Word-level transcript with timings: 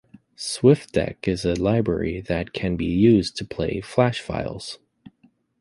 Swfdec 0.35 1.27
is 1.27 1.45
a 1.45 1.53
library 1.53 2.21
that 2.21 2.53
can 2.53 2.75
be 2.75 2.85
used 2.87 3.35
to 3.37 3.45
play 3.45 3.81
Flash 3.81 4.19
files. 4.19 4.79